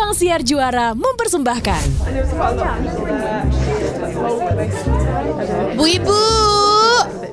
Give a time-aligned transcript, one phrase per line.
[0.00, 1.84] Ruang Siar Juara mempersembahkan.
[5.76, 6.20] Bu Ibu,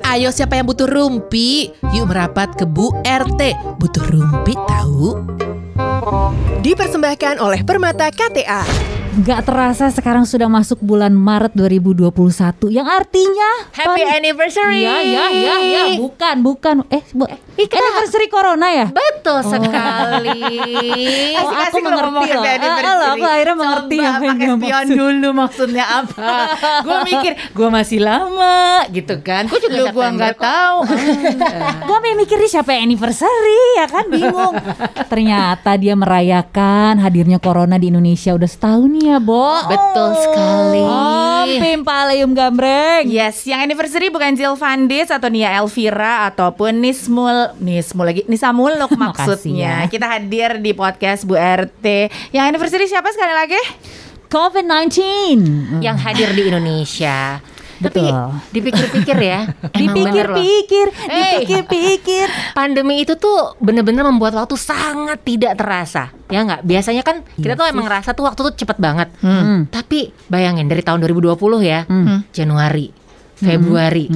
[0.04, 1.72] ayo siapa yang butuh rumpi?
[1.96, 3.56] Yuk merapat ke Bu RT.
[3.80, 5.16] Butuh rumpi tahu?
[6.60, 8.60] Dipersembahkan oleh Permata KTA.
[9.18, 14.84] Gak terasa sekarang sudah masuk bulan Maret 2021 Yang artinya Happy pan- anniversary.
[14.84, 17.32] Iya, iya, iya, iya Bukan, bukan Eh, bu-
[17.66, 18.86] anniversary corona ya?
[18.92, 20.40] Betul sekali.
[21.38, 22.42] Oh, aku mengerti loh.
[22.42, 24.96] Ah, ah, aku akhirnya mengerti Coba apa yang pakai spion maksud.
[24.98, 26.30] dulu maksudnya apa.
[26.86, 29.46] gue mikir gue masih lama gitu kan.
[29.46, 30.78] Gue juga gue nggak tahu.
[31.88, 34.54] Gue sampai mikir nih siapa yang anniversary ya kan bingung
[35.12, 40.80] Ternyata dia merayakan hadirnya corona di Indonesia udah setahun ya Bo Betul sekali.
[40.80, 47.47] Oh, Pimpaleum Gambreng Yes, yang anniversary bukan Jill Van Dis atau Nia Elvira ataupun Nismul,
[47.54, 49.84] Nismul lagi, Nisa Muluk maksudnya.
[49.84, 49.88] ya.
[49.88, 51.86] Kita hadir di podcast Bu RT.
[52.30, 53.60] Yang anniversary siapa sekali lagi?
[54.28, 54.92] COVID-19
[55.80, 57.40] Yang hadir di Indonesia.
[57.78, 58.10] Betul.
[58.10, 59.70] Tapi dipikir-pikir ya, loh.
[59.70, 61.22] Dipikir-pikir, Hey.
[61.38, 62.26] dipikir-pikir
[62.58, 66.60] Pandemi itu tuh bener-bener membuat waktu sangat tidak terasa Ya nggak?
[66.60, 69.64] Biasanya kan kita tuh emang ngerasa tuh waktu tuh cepet banget Hmm.
[69.64, 71.86] Tapi bayangin dari tahun 2020 ya
[72.28, 73.46] Januari, Hmm.
[73.46, 74.10] Februari,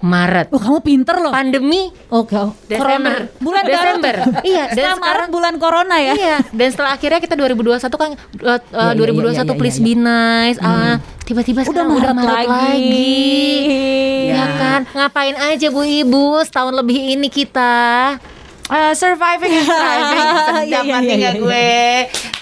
[0.00, 2.78] Maret Oh kamu pinter loh Pandemi Oke, oh, Desember.
[2.78, 3.12] corona.
[3.42, 4.14] Bulan Desember.
[4.46, 6.12] Iya, dan Setelah sekarang- Maret bulan corona ya.
[6.14, 8.10] Iya, dan setelah akhirnya kita 2021 kan
[8.46, 10.58] uh, uh, iya, 2021 iya, iya, please be nice.
[10.60, 13.26] Ah, tiba-tiba Udah sekarang udah Maret lagi.
[14.30, 14.80] Ya kan?
[14.92, 17.74] Ngapain aja Bu Ibu setahun lebih ini kita?
[18.66, 21.30] Uh, surviving and thriving Sedap iya, nggak iya.
[21.38, 21.70] gue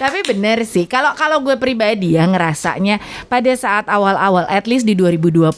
[0.00, 2.96] Tapi bener sih Kalau kalau gue pribadi ya ngerasanya
[3.28, 5.52] Pada saat awal-awal At least di 2020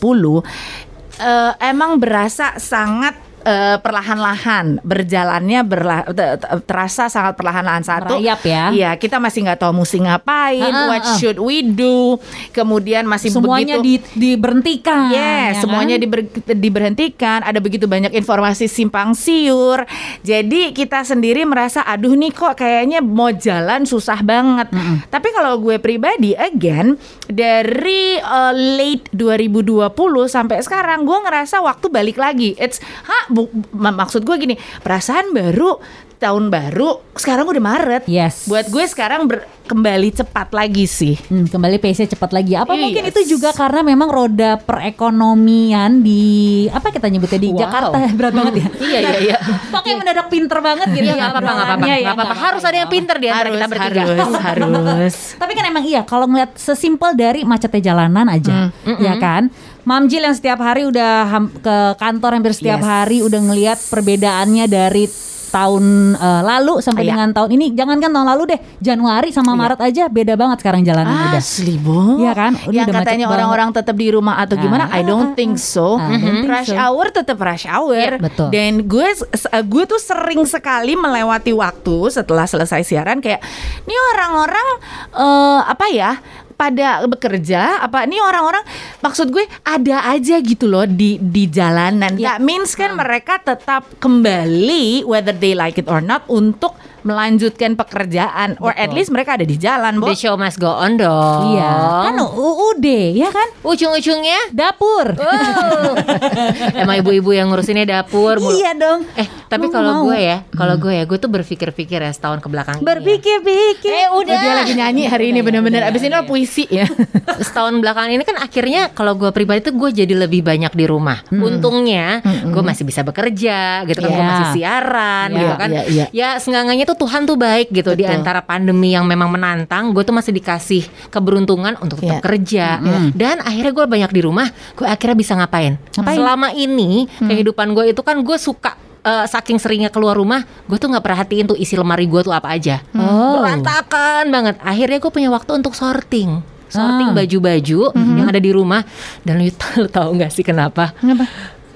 [1.20, 8.41] eh, Emang berasa sangat eh, perlahan-lahan berjalannya berla te- te- terasa sangat perlahan-lahan satu Merayap
[8.42, 8.64] ya.
[8.70, 11.14] iya kita masih nggak tahu mesti ngapain Ah, ah, what ah.
[11.16, 12.19] should we do
[12.50, 15.12] kemudian masih Semuanya begitu di, diberhentikan.
[15.12, 16.03] Yes, ya semuanya kan?
[16.03, 17.38] diber- diberhentikan.
[17.43, 19.84] Ada begitu banyak informasi simpang siur.
[20.22, 24.72] Jadi kita sendiri merasa, aduh nih kok kayaknya mau jalan susah banget.
[25.06, 29.93] Tapi kalau gue pribadi, again dari uh, late 2020
[30.26, 32.56] sampai sekarang, gue ngerasa waktu balik lagi.
[32.56, 35.76] It's, ha, bu- ma- maksud gue gini, perasaan baru
[36.16, 38.02] tahun baru sekarang udah Maret.
[38.06, 38.48] Yes.
[38.48, 41.12] Buat gue sekarang ber- kembali cepat lagi sih.
[41.22, 42.56] Hmm, kembali pace cepat lagi.
[42.56, 42.82] Apa Yes.
[42.82, 46.25] mungkin itu juga karena memang roda perekonomian di
[46.69, 47.60] apa kita nyebutnya di Wow.
[47.60, 48.66] Jakarta berat banget ya.
[48.78, 49.36] Iya, iya, iya.
[49.69, 51.04] Pakai mendadak pinter banget gitu.
[51.04, 53.26] Iya ya nggak apa-apa nggak apa-apa obrolannya ya, nggak apa-apa harus ada yang pinter di
[53.26, 57.82] antara harus, kita bertiga harus harus Tapi kan emang iya kalau ngeliat sesimpel dari macetnya
[57.84, 59.52] jalanan aja, Hmm, ya kan.
[59.86, 62.88] Mamjil yang setiap hari udah ham- ke kantor hampir setiap Yes.
[62.88, 65.06] hari udah ngeliat perbedaannya dari
[65.47, 67.10] tahun eh, lalu sampai Iya.
[67.14, 67.66] dengan tahun ini.
[67.72, 71.38] Jangankan tahun lalu deh, Januari sama Maret aja beda banget sekarang jalanan udah.
[71.38, 72.52] Asli bu Iya kan?
[72.58, 75.96] Udah- Yang udah katanya orang-orang tetap di rumah atau gimana Ah, I don't think so
[75.96, 76.76] I don't think Rush so.
[76.76, 78.48] hour tetap rush hour Iya, betul.
[78.50, 83.41] Dan gue s- gue tuh sering sekali melewati waktu Setelah selesai siaran Kayak
[83.80, 84.69] Ini orang-orang
[85.14, 86.19] eh, Apa ya
[86.56, 88.65] pada bekerja apa ini orang-orang
[88.99, 92.37] maksud gue ada aja gitu loh di di jalanan Iya.
[92.37, 96.72] that means kan mereka tetap kembali whether they like it or not untuk
[97.06, 98.97] melanjutkan pekerjaan or at Betul.
[98.99, 100.11] least mereka ada di jalan Bo.
[100.11, 101.55] The show must go on dong.
[101.55, 101.71] Iya,
[102.11, 103.49] kan UUD ya kan?
[103.62, 105.15] Ujung-ujungnya Dapur.
[105.15, 105.94] Oh.
[106.83, 108.53] Emang ibu-ibu yang ngurusinnya dapur mulu.
[108.53, 109.06] Iya dong.
[109.15, 112.77] Eh, tapi kalau gue ya, kalau gue ya, gue tuh berpikir-pikir ya setahun ke belakang
[112.77, 112.89] ini ya.
[112.91, 113.93] Berpikir-pikir.
[113.93, 114.34] Eh, udah.
[114.34, 116.88] Oh, dia lagi nyanyi hari ini bener-bener abis ini lo puisi ya
[117.47, 121.23] setahun belakangan ini kan akhirnya kalau gue pribadi tuh gue jadi lebih banyak di rumah.
[121.31, 124.27] Untungnya gue masih bisa bekerja gitu kan, gue Iya.
[124.27, 125.69] masih siaran Iya, gitu kan.
[125.71, 126.05] iya, iya.
[126.11, 128.16] Ya seenggaknya tuh Tuhan tuh baik gitu di Betul.
[128.16, 132.24] antara pandemi yang memang menantang, gue tuh masih dikasih keberuntungan untuk tetap Iya.
[132.24, 132.66] kerja.
[133.12, 135.76] Dan akhirnya gue banyak di rumah, gue akhirnya bisa ngapain?
[135.92, 136.16] Ngapain?
[136.16, 140.90] Selama ini kehidupan gue itu kan gue suka eh, saking seringnya keluar rumah, gue tuh
[140.90, 142.82] nggak perhatiin tuh isi lemari gue tuh apa aja.
[142.90, 143.38] Oh.
[143.38, 144.58] Berantakan banget.
[144.58, 146.42] Akhirnya gue punya waktu untuk sorting.
[146.66, 147.14] Sorting Ah.
[147.14, 148.82] baju-baju yang ada di rumah
[149.22, 149.46] dan lu,
[149.78, 150.90] lu tahu nggak sih kenapa?
[150.99, 151.22] Kenapa?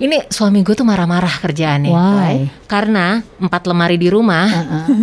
[0.01, 1.93] Ini suami gue tuh marah-marah kerjaannya.
[1.95, 2.37] Why?
[2.71, 4.47] Karena empat lemari di rumah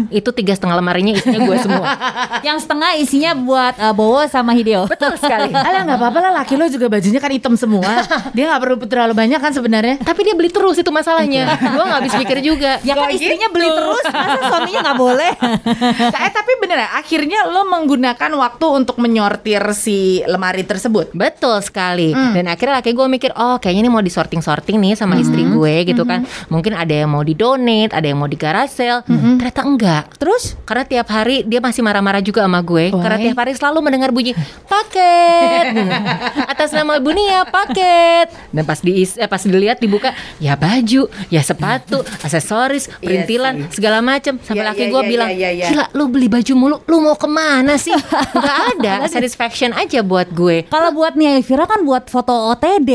[0.08, 1.86] itu tiga setengah lemarinya isinya gue semua.
[2.48, 4.88] Yang setengah isinya buat uh, Bowo sama Hideo.
[4.88, 5.52] Betul sekali.
[5.68, 9.14] Alah nggak apa-apa lah laki lo juga bajunya kan hitam semua Dia nggak perlu terlalu
[9.18, 11.60] banyak kan sebenarnya Tapi dia beli terus itu masalahnya.
[11.60, 12.80] gue nggak habis pikir juga.
[12.88, 13.56] Ya kan Kok istrinya gitu?
[13.60, 15.32] beli terus, masa suaminya nggak boleh?
[16.24, 22.16] eh, Tapi bener ya Akhirnya lo menggunakan waktu untuk menyortir si lemari tersebut Betul sekali.
[22.16, 26.06] Dan akhirnya laki gue mikir, oh kayaknya ini mau disorting-sorting nih sama istri gue gitu
[26.06, 26.24] kan.
[26.48, 27.26] Mungkin ada yang mau
[27.58, 29.02] donate, ada yang mau di garage sale.
[29.04, 30.04] Ternyata enggak.
[30.16, 32.94] Terus Karena tiap hari dia masih marah-marah juga sama gue.
[32.94, 33.02] Why?
[33.02, 34.38] Karena tiap hari selalu mendengar bunyi
[34.70, 35.66] paket
[36.54, 38.30] atas nama Ibu Nia paket.
[38.54, 44.38] Dan pas di eh, pas dilihat dibuka ya baju, ya sepatu, aksesoris, perintilan segala macam.
[44.38, 45.68] Sampai Iya, laki iya, gue iya, bilang, iya, iya.
[45.72, 47.96] gila lu beli baju mulu, lu mau ke mana sih?
[48.46, 50.68] Gak ada satisfaction aja buat gue.
[50.68, 52.92] kalau buat Nia Elvira kan buat foto OTD.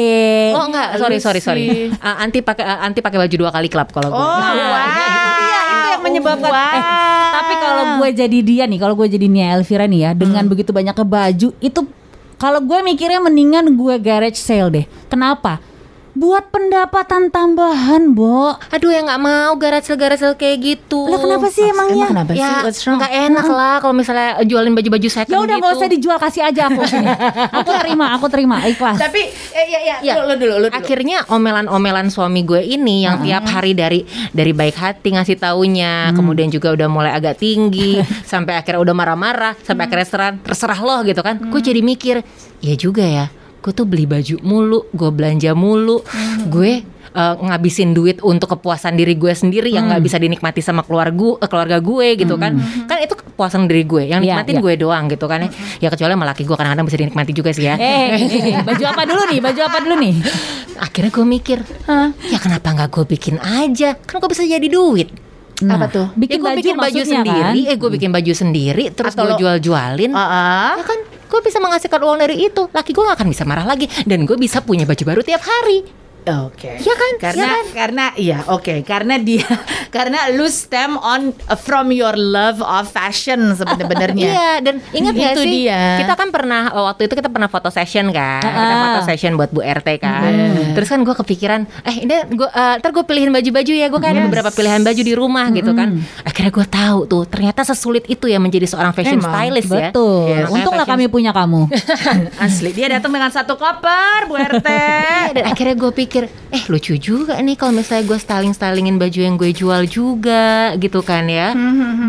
[0.53, 1.67] Oh enggak, sorry sorry sorry.
[1.97, 4.21] Uh, anti pakai uh, anti pakai baju dua kali klub kalau gue.
[4.21, 4.87] Oh, wow.
[5.43, 6.53] Iya, itu yang menyebabkan.
[6.53, 6.77] Wow.
[6.77, 6.83] Eh,
[7.33, 10.71] tapi kalau gue jadi dia nih, kalau gue jadi Nia Elvira nih ya, dengan begitu
[10.71, 11.81] banyak ke baju itu,
[12.37, 14.87] kalau gue mikirnya mendingan gue garage sale deh.
[15.09, 15.63] Kenapa?
[16.13, 18.53] Buat pendapatan tambahan, Bo.
[18.69, 21.09] Aduh ya nggak mau garasel-garasel kayak gitu.
[21.09, 22.05] Lah kenapa sih emangnya?
[22.05, 22.45] Emang kenapa sih?
[22.45, 23.01] Ya What's wrong?
[23.01, 25.65] nggak enak lah kalau misalnya jualin baju-baju second Ya udah gitu.
[25.65, 27.09] nggak usah dijual kasih aja aku sini.
[27.49, 29.01] aku terima, aku terima, ikhlas.
[29.01, 29.23] Tapi
[29.57, 30.77] eh, ya ya, Ya, lu, lu dulu, lu dulu.
[30.77, 34.05] Akhirnya omelan-omelan suami gue ini yang tiap hari dari
[34.37, 39.57] dari baik hati ngasih taunya, kemudian juga udah mulai agak tinggi, sampai akhirnya udah marah-marah,
[39.65, 41.41] sampai akhirnya terserah, terserah loh gitu kan.
[41.41, 42.21] Gue jadi mikir,
[42.61, 43.33] ya juga ya,
[43.63, 46.03] gue tuh beli baju mulu, gue belanja mulu,
[46.51, 46.83] gue
[47.13, 51.47] eh, ngabisin duit untuk kepuasan diri gue sendiri yang nggak bisa dinikmati sama keluarga gue,
[51.47, 52.59] keluarga gue gitu kan.
[52.91, 54.63] Kan itu kepuasan diri gue, yang Iya, nikmatin iya.
[54.67, 55.49] gue doang gitu kan ya.
[55.79, 57.79] Ya kecuali sama laki gue kadang-kadang bisa dinikmati juga sih ya.
[57.79, 59.39] Eh, eh, eh, baju apa dulu nih?
[59.39, 60.15] Baju apa dulu nih?
[60.83, 61.59] Akhirnya gue mikir,
[62.27, 63.95] ya kenapa nggak gue bikin aja?
[64.03, 65.32] Kan gue bisa jadi duit.
[65.69, 66.07] Apa tuh?
[66.09, 67.71] Nah, Bikin ya gue baju, bikin baju sendiri, kan?
[67.71, 70.11] eh gue bikin baju sendiri, terus gue jual-jualin.
[70.13, 72.63] Ah, Ya kan, gue bisa menghasilkan uang dari itu.
[72.67, 76.02] Laki gue gak akan bisa marah lagi, dan gue bisa punya baju baru tiap hari.
[76.23, 76.79] Oke.
[76.79, 77.13] Iya kan?
[77.19, 77.67] Karena Iya kan?
[77.73, 79.43] karena iya oke karena dia
[79.97, 84.29] karena lu stem on uh, from your love of fashion sebenarnya.
[84.31, 85.67] Iya, dan ingat Itu sih?
[85.67, 85.99] dia.
[85.99, 88.83] Kita kan pernah oh, waktu itu kita pernah foto session kan, kita Ah.
[88.95, 90.31] foto session buat Bu RT kan.
[90.73, 94.11] Terus kan gue kepikiran, eh ini gue eh, ntar gue pilihin baju-baju ya, gue kan
[94.13, 95.89] ada beberapa pilihan baju di rumah gitu kan.
[96.23, 99.89] Akhirnya gue tahu tuh, ternyata sesulit itu ya menjadi seorang fashion Emang, stylist ya.
[99.91, 100.23] Betul.
[100.23, 101.63] Makanya Untunglah fashion kami punya kamu.
[102.45, 104.69] Asli dia datang dengan satu koper Bu RT.
[105.33, 106.12] Dan akhirnya gue pikir,
[106.53, 111.01] eh lucu juga nih kalau misalnya gue styling stylingin baju yang gue jual juga, gitu
[111.01, 111.57] kan ya.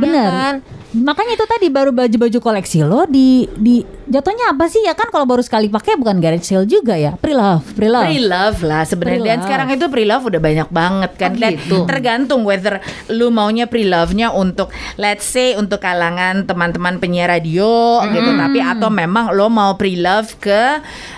[0.03, 0.29] Bener.
[0.29, 0.55] kan?
[0.95, 5.23] Makanya itu tadi baru baju-baju koleksi lo di di jatuhnya apa sih ya kan kalau
[5.23, 7.15] baru sekali pakai bukan garage sale juga ya.
[7.15, 8.05] Pre-love, pre-love.
[8.05, 11.77] Pre-love lah sebenarnya dan sekarang itu pre-love udah banyak banget kan Oh, Dan gitu.
[11.83, 18.59] tergantung whether lu maunya pre-love-nya untuk let's say untuk kalangan teman-teman penyiar radio gitu tapi
[18.59, 20.61] atau memang lo mau pre-love ke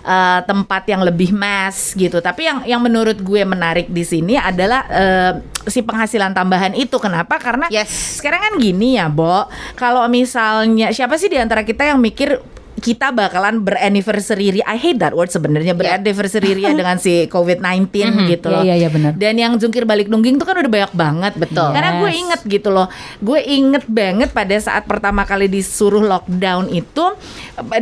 [0.02, 4.82] uh, tempat yang lebih mass gitu tapi yang yang menurut gue menarik di sini adalah
[4.86, 5.32] uh,
[5.66, 8.22] si penghasilan tambahan itu kenapa karena Yes.
[8.22, 12.38] sekarang kan gini ya Bo kalau misalnya siapa sih di antara kita yang mikir
[12.76, 17.88] kita bakalan beranniversary I hate that word sebenarnya beranniversary ya dengan si COVID-19
[18.30, 18.62] gitu loh.
[18.62, 19.12] Iya, iya, iya, benar.
[19.16, 21.34] Dan yang jungkir balik nungging tuh kan udah banyak banget.
[21.40, 21.72] Betul.
[21.72, 22.22] Karena gue Yes.
[22.22, 22.92] inget gitu loh.
[23.24, 27.16] Gue inget banget pada saat pertama kali disuruh lockdown itu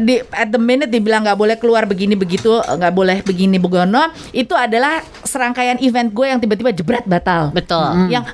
[0.05, 4.53] di at the minute dibilang nggak boleh keluar begini begitu, nggak boleh begini begono, itu
[4.53, 7.49] adalah serangkaian event gue yang tiba-tiba jebret batal.
[7.49, 8.13] Betul.
[8.13, 8.29] Yang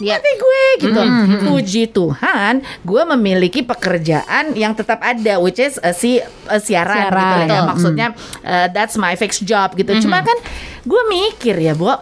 [0.00, 0.16] "Hah, Iya.
[0.16, 1.00] mati gue gitu.
[1.44, 6.24] Puji Tuhan, gue memiliki pekerjaan yang tetap ada, which is uh, si uh,
[6.56, 7.20] siaran, Siaran.
[7.20, 7.60] gitu ya.
[7.62, 8.06] Maksudnya
[8.40, 9.92] uh, that's my fixed job gitu.
[10.00, 10.36] Cuma kan
[10.80, 11.98] gue mikir ya, Bo, uh,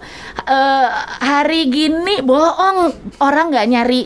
[1.19, 4.01] hari gini bohong orang nggak nyari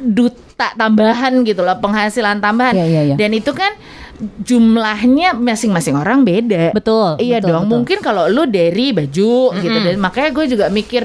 [0.00, 2.72] duta tambahan gitu loh, penghasilan tambahan.
[2.72, 3.14] Iya, iya, iya.
[3.14, 3.76] Dan itu kan
[4.40, 6.72] jumlahnya masing-masing orang beda.
[6.72, 7.62] Betul, Iya betul, dong.
[7.64, 7.72] betul.
[7.76, 11.04] Mungkin kalau lu dari baju gitu dan makanya gue juga mikir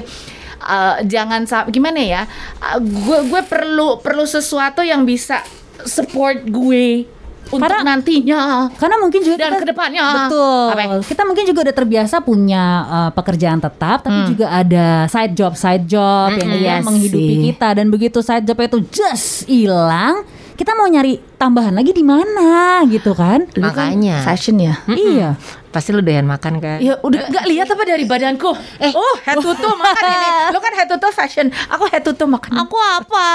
[0.62, 2.22] uh, jangan gimana ya?
[2.58, 5.42] Uh, gue gue perlu perlu sesuatu yang bisa
[5.82, 7.04] support gue
[7.50, 8.70] untuk Karena- nantinya.
[8.72, 10.02] Karena mungkin juga Dan kita- ke depannya.
[10.24, 10.66] betul.
[10.72, 11.04] Apa?
[11.04, 15.84] Kita mungkin juga udah terbiasa punya uh, pekerjaan tetap, tapi juga ada side job, side
[15.84, 17.42] job yang iya dia menghidupi sih.
[17.52, 17.68] kita.
[17.76, 20.24] Dan begitu side job itu just hilang,
[20.62, 23.50] kita mau nyari tambahan lagi di mana gitu kan?
[23.58, 24.22] Lu kan Makanya.
[24.22, 24.78] fashion ya.
[24.86, 25.34] Iya.
[25.74, 26.78] Pasti lu doyan makan kan?
[26.78, 28.54] Ya udah nggak lihat apa dari badanku.
[28.78, 30.28] Eh, oh head to toe makan ini.
[30.54, 31.50] Lu kan head to toe fashion.
[31.66, 32.62] Aku head to toe makan.
[32.62, 33.28] Aku apa?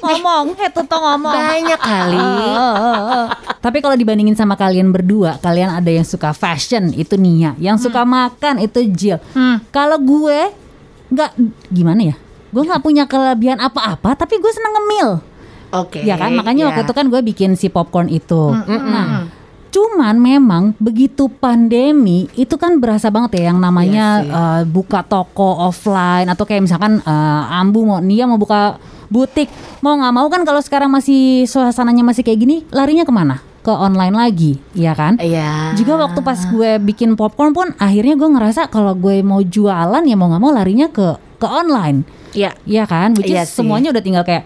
[0.00, 1.36] Ngomong, head to toe ngomong.
[1.36, 2.24] Banyak kali.
[3.68, 8.00] Tapi kalau dibandingin sama kalian berdua, kalian ada yang suka fashion itu Nia, yang suka
[8.08, 9.20] makan itu Jill.
[9.68, 10.48] Kalau gue
[11.12, 11.30] nggak
[11.68, 12.16] gimana ya?
[12.48, 15.31] Gue nggak punya kelebihan apa-apa, tapi gue seneng ngemil.
[15.72, 16.04] Oke.
[16.04, 16.68] Ya kan, makanya ya.
[16.72, 18.52] waktu itu kan gue bikin si popcorn itu.
[18.52, 19.32] Nah,
[19.72, 26.28] cuman memang begitu pandemi itu kan berasa banget ya yang namanya eh, buka toko offline
[26.28, 28.76] atau kayak misalkan eh, Ambu mau Nia mau buka
[29.08, 29.48] butik
[29.80, 33.40] mau nggak mau kan kalau sekarang masih suasananya masih kayak gini larinya ke mana?
[33.62, 35.22] Ke online lagi, ya kan?
[35.22, 35.78] Iya.
[35.78, 40.16] Juga waktu pas gue bikin popcorn pun akhirnya gue ngerasa kalau gue mau jualan ya
[40.18, 42.02] mau nggak mau larinya ke ke online.
[42.34, 42.58] Iya.
[42.66, 43.14] Iya kan?
[43.14, 43.62] Which is sih.
[43.62, 44.44] semuanya udah tinggal kayak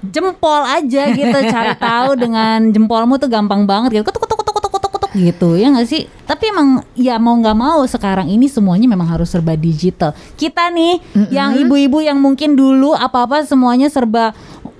[0.00, 4.04] jempol aja gitu cari tahu dengan jempolmu tuh gampang banget gitu.
[4.06, 6.06] Kutuk kutuk kutuk kutuk kutuk gitu ya nggak sih?
[6.22, 10.14] Tapi emang ya mau nggak mau sekarang ini semuanya memang harus serba digital.
[10.34, 14.36] Kita nih yang ibu-ibu yang mungkin dulu apa-apa semuanya serba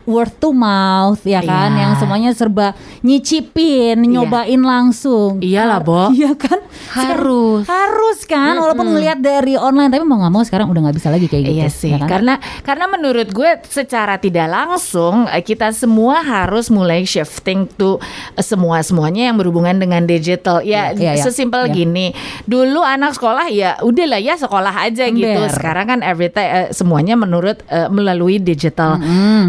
[0.08, 1.80] word to mouth ya kan Iya.
[1.84, 2.72] yang semuanya serba
[3.04, 6.08] nyicipin nyobain langsung Iyalah, Bo.
[6.16, 7.68] iya kan Harus.
[7.68, 11.26] harus kan walaupun ngelihat dari online tapi mau nggak mau sekarang udah nggak bisa lagi
[11.28, 12.08] kayak gitu Iya sih, ya kan?
[12.08, 18.00] karena karena menurut gue secara tidak langsung eh, kita semua harus mulai shifting to
[18.38, 20.60] semua semuanya yang berhubungan dengan digital.
[20.62, 21.74] Ya Iya, iya, sesimpel iya.
[21.74, 22.06] gini.
[22.46, 25.26] Dulu anak sekolah ya udahlah ya sekolah aja gitu.
[25.26, 25.50] Ember.
[25.50, 28.96] Sekarang kan everything eh, semuanya menurut eh, melalui digital.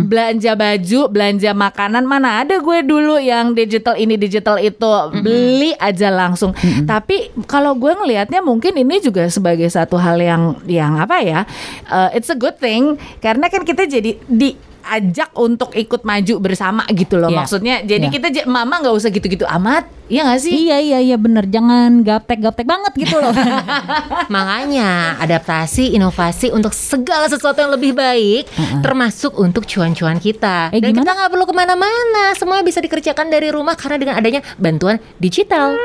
[0.05, 4.89] Belanja baju, belanja makanan mana ada gue dulu yang digital ini digital itu
[5.21, 6.51] beli aja langsung.
[6.83, 11.43] Tapi kalau gue ngelihatnya mungkin ini juga sebagai satu hal yang yang apa ya?
[11.85, 17.15] eh, it's a good thing karena kan kita jadi diajak untuk ikut maju bersama gitu
[17.15, 17.27] loh.
[17.27, 17.37] Iya.
[17.37, 18.13] Maksudnya jadi Iya.
[18.13, 19.85] kita j- mama nggak usah gitu-gitu amat.
[20.05, 20.53] Iya gak sih?
[20.59, 23.29] Iya iya iya bener jangan gaptek-gaptek banget gitu loh.
[24.27, 28.49] Makanya adaptasi, inovasi untuk segala sesuatu yang lebih baik,
[28.81, 30.69] termasuk untuk cuan-cuan kita.
[30.69, 30.99] Eh, Dan gimana?
[30.99, 35.77] kita nggak perlu ke mana-mana, semua bisa dikerjakan dari rumah karena dengan adanya bantuan digital.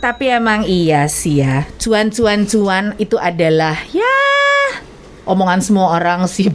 [0.00, 1.68] Tapi emang iya sih ya.
[1.76, 4.29] Cuan-cuan-cuan itu adalah ya
[5.30, 6.50] omongan semua orang sih.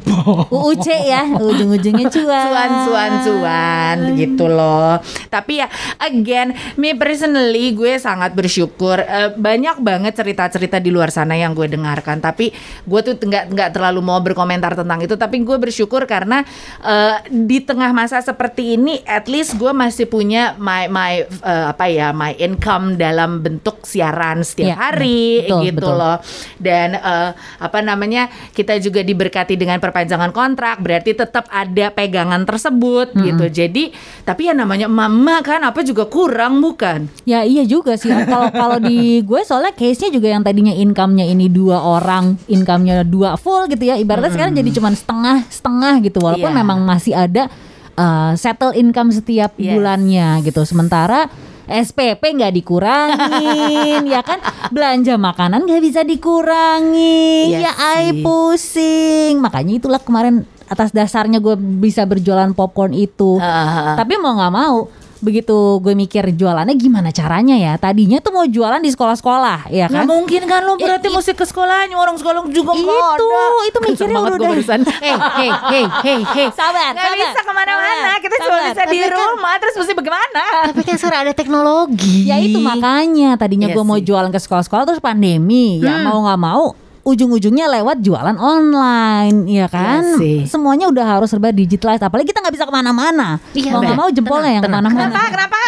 [0.52, 2.44] UUC ya ujung-ujungnya cuan.
[2.46, 4.98] cuan cuan cuan gitu loh
[5.30, 5.68] tapi ya
[6.00, 11.70] again me personally gue sangat bersyukur Eh, banyak banget cerita-cerita di luar sana yang gue
[11.70, 12.50] dengarkan tapi
[12.84, 16.42] gue tuh nggak nggak terlalu mau berkomentar tentang itu tapi gue bersyukur karena
[16.82, 21.86] eh, di tengah masa seperti ini at least gue masih punya my my eh, apa
[21.86, 25.96] ya my income dalam bentuk siaran setiap Iya, hari betul, gitu betul.
[26.02, 26.18] loh
[26.58, 27.30] dan eh,
[27.62, 33.94] apa namanya kita juga diberkati dengan perpanjangan kontrak berarti tetap ada pegangan tersebut gitu jadi
[34.22, 38.10] tapi ya namanya mama kan apa juga kurang bukan Ya iya juga sih.
[38.32, 43.36] Kalau kalau di gue soalnya case-nya juga yang tadinya income-nya ini dua orang, income-nya dua
[43.36, 43.98] full gitu ya.
[43.98, 46.22] Ibaratnya sekarang jadi cuma setengah setengah gitu.
[46.22, 46.60] Walaupun Iya.
[46.62, 47.50] memang masih ada
[47.94, 49.74] uh, settle income setiap Yes.
[49.74, 50.62] bulannya gitu.
[50.64, 51.28] Sementara
[51.66, 54.40] SPP nggak dikurangin, ya kan?
[54.70, 59.42] Belanja makanan nggak bisa dikurangin, Iya ya ai pusing.
[59.42, 63.38] Makanya itulah kemarin atas dasarnya gue bisa berjualan popcorn itu.
[63.38, 64.90] Ah, Tapi mau nggak mau
[65.26, 67.74] begitu gue mikir jualannya gimana caranya ya?
[67.76, 70.06] Tadinya tuh mau jualan di sekolah-sekolah ya nggak kan?
[70.06, 73.44] mungkin kan lo berarti I- i- mesti ke sekolahnya orang sekolah juga nggak Itu, ada.
[73.66, 74.80] itu mikirnya udah- barusan.
[74.96, 76.48] Hey, hey, hey, hey, hey.
[76.52, 80.44] sabar nggak bisa ke mana-mana kita cuma bisa di kan- rumah terus mesti bagaimana?
[80.70, 82.18] Tapi kan sekarang ada teknologi.
[82.26, 85.82] ya itu makanya tadinya Iya gue mau jualan ke sekolah-sekolah terus pandemi.
[85.82, 90.02] Ya mau nggak mau ujung-ujungnya lewat jualan online ya kan?
[90.02, 90.38] Iya sih.
[90.46, 93.38] semuanya udah harus serba digitalized apalagi kita nggak bisa ke mana-mana.
[93.54, 95.06] Iya, mau nggak mau jempolnya Tenang, yang ke mana-mana.
[95.06, 95.60] Kenapa kenapa?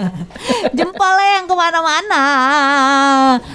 [0.76, 2.22] Jempolnya yang ke mana-mana.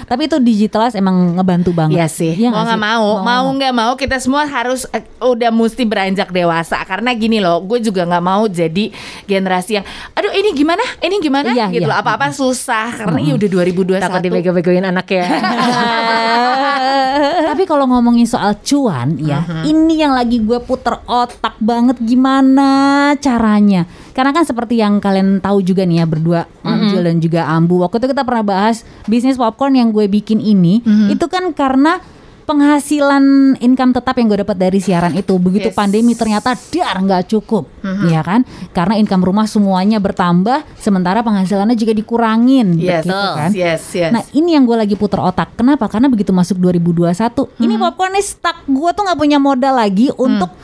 [0.02, 1.94] Tapi itu digitalized emang ngebantu banget.
[1.94, 3.92] Iya sih, Iya mau nggak mau, mau nggak mau.
[3.94, 6.82] kita semua harus eh, udah mesti beranjak dewasa.
[6.82, 8.90] Karena gini loh, gue juga nggak mau jadi
[9.24, 12.02] generasi yang, aduh ini gimana, ini gimana, Iya, gitu, iya.
[12.02, 14.02] apa-apa susah karena iya udah 2021.
[14.02, 15.26] Takut dibego-begoin anak ya.
[17.52, 23.86] Tapi kalau ngomongin soal cuan ya, ini yang lagi gue puter otak banget gimana caranya.
[24.12, 27.84] Karena kan seperti yang kalian tahu juga nih ya berdua, Angel dan juga Ambu.
[27.84, 30.80] Waktu itu kita pernah bahas bisnis popcorn yang gue bikin ini,
[31.12, 32.00] itu kan karena
[32.46, 33.24] penghasilan
[33.58, 35.74] income tetap yang gue dapat dari siaran itu begitu Yes.
[35.74, 37.66] pandemi ternyata dar nggak cukup
[38.06, 43.82] ya kan karena income rumah semuanya bertambah sementara penghasilannya juga dikurangin Yes, begitu kan yes,
[43.92, 44.10] yes.
[44.14, 45.58] Nah ini yang gue lagi puter otak.
[45.58, 45.90] Kenapa?
[45.90, 48.62] Karena begitu masuk 2021, ini popcorn nih stuck.
[48.64, 50.54] Gue tuh nggak punya modal lagi untuk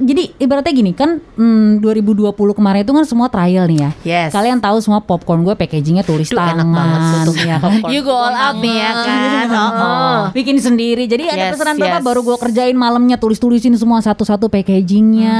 [0.00, 3.90] jadi ibaratnya gini kan hmm, 2020 kemarin itu kan semua trial nih ya.
[4.02, 4.30] Yes.
[4.32, 7.56] Kalian tahu semua popcorn gue packagingnya tulis Duh, tangan, enak banget tuh ya?
[7.92, 9.46] You go all out nih ya kan.
[9.50, 10.18] Oh, oh.
[10.32, 11.04] Bikin sendiri.
[11.04, 12.06] Jadi ada Yes, pesanan berapa yes.
[12.06, 15.36] baru gue kerjain malamnya tulis-tulisin semua satu-satu packagingnya.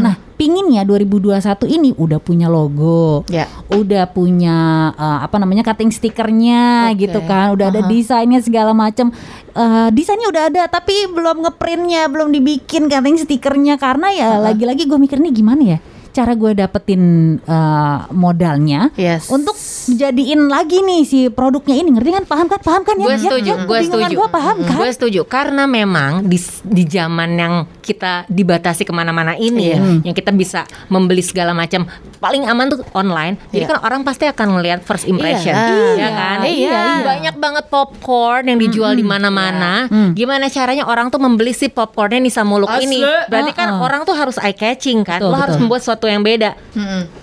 [0.00, 3.44] Nah pinginnya 2021 ini udah punya logo, Ya.
[3.68, 7.04] udah punya eh, apa namanya cutting stikernya Oke.
[7.04, 9.12] gitu kan, udah ada desainnya segala macam.
[9.52, 14.96] Eh, desainnya udah ada tapi belum ngeprintnya, belum dibikin cutting stikernya karena ya lagi-lagi gue
[14.96, 15.78] mikir nih gimana ya
[16.10, 17.02] cara gue dapetin
[17.38, 19.28] eh, modalnya Yes.
[19.28, 19.54] untuk
[19.86, 23.18] jadiin lagi nih si produknya ini ngerti kan paham kan paham kan ya gue Ya,
[23.20, 24.18] setuju, ya, gue kebingungan setuju.
[24.18, 29.34] gue paham kan Gue setuju karena memang di di zaman yang kita dibatasi ke mana-mana
[29.34, 31.86] ini ya, yang kita bisa membeli segala macam
[32.16, 33.34] paling aman tuh online.
[33.48, 33.70] Jadi Iya.
[33.70, 35.90] kan orang pasti akan ngelihat first impression, Iya.
[35.96, 36.38] ya kan?
[36.44, 36.82] Iya.
[37.02, 39.86] Banyak banget popcorn yang dijual di mana-mana.
[40.12, 42.86] Gimana caranya orang tuh membeli si popcornnya Nisa Muluk Asli.
[42.86, 43.00] ini?
[43.26, 43.84] Berarti kan Uh-uh.
[43.84, 45.18] orang tuh harus eye catching kan.
[45.18, 45.62] Betul, Lo harus betul.
[45.64, 46.56] membuat sesuatu yang beda.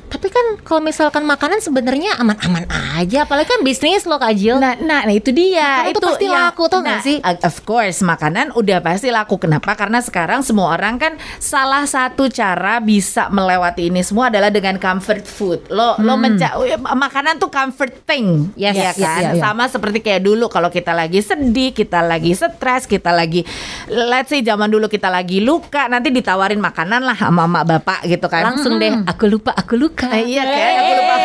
[0.07, 2.63] Tapi kan kalau misalkan makanan sebenarnya aman-aman
[2.95, 4.55] aja, apalagi kan bisnis lo Kak Jill.
[4.55, 5.83] Nah, nah, nah, itu dia.
[5.83, 7.17] Makanan itu tuh pasti yang- laku, nggak nah, sih?
[7.19, 9.35] uh, Of course, makanan udah pasti laku.
[9.35, 9.75] Kenapa?
[9.75, 15.27] Karena sekarang semua orang kan salah satu cara bisa melewati ini semua adalah dengan comfort
[15.27, 15.59] food.
[15.67, 19.19] Lo lo menca makanan tuh comfort thing, Yes, ya yes, kan?
[19.19, 19.43] iya, iya.
[19.43, 23.43] Sama seperti kayak dulu kalau kita lagi sedih, kita lagi stres, kita lagi
[23.91, 28.27] let's say zaman dulu kita lagi luka, nanti ditawarin makanan lah sama emak bapak gitu
[28.31, 28.55] kan.
[28.55, 30.11] Langsung deh, aku lupa, aku luka.
[30.11, 31.15] Eh, iya kan aku lupa.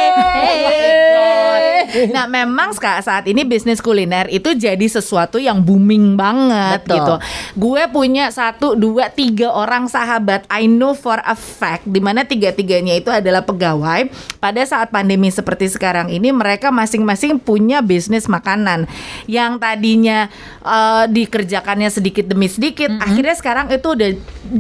[2.09, 6.97] Nah memang saat ini bisnis kuliner itu jadi sesuatu yang booming banget Betul.
[6.97, 7.15] gitu.
[7.59, 12.97] Gue punya satu, dua, tiga orang sahabat I know for a fact di mana tiga-tiganya
[12.97, 14.09] itu adalah pegawai.
[14.41, 18.89] Pada saat pandemi seperti sekarang ini mereka masing-masing punya bisnis makanan
[19.29, 20.33] yang tadinya
[20.65, 24.11] eh, dikerjakannya sedikit demi sedikit, akhirnya sekarang itu udah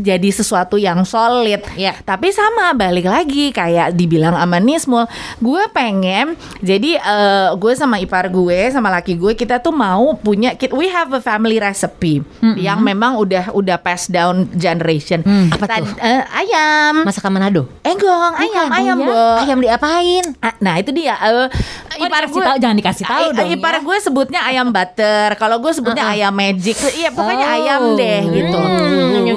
[0.05, 1.65] jadi sesuatu yang solid.
[1.75, 1.97] Iya.
[2.05, 5.05] Tapi sama balik lagi kayak dibilang sama Nismul,
[5.38, 10.52] gue pengen jadi eh, gue sama ipar gue sama laki gue kita tuh mau punya
[10.52, 12.21] kit- we have a family recipe
[12.57, 15.21] yang memang udah udah pass down generation.
[15.49, 15.95] Apa Tad- tuh?
[15.99, 17.02] eh, ayam.
[17.02, 17.69] Masakan Manado.
[17.83, 19.07] Enggong, ayam, ayam, ya?
[19.07, 19.23] Bo.
[19.38, 20.25] Ayam diapain?
[20.38, 21.14] Ah, Nah itu dia.
[21.14, 21.47] eh,
[21.92, 23.80] Oh, dikasih tahu, jangan dikasih tahu dong, Ipar ya.
[23.80, 25.28] gue sebutnya ayam butter.
[25.37, 26.76] Kalau gue sebutnya ayam magic.
[26.92, 27.56] Iya pokoknya Oh.
[27.56, 28.61] ayam deh gitu.